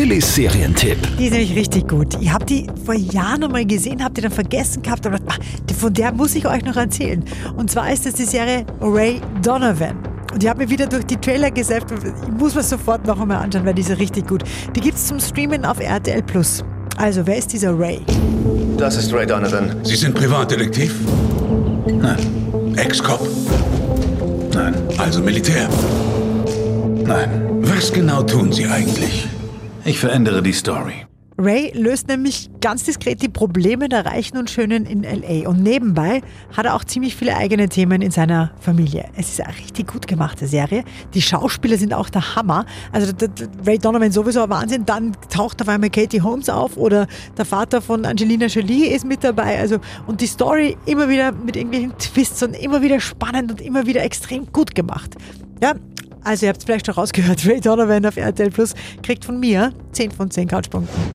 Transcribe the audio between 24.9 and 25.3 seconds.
Also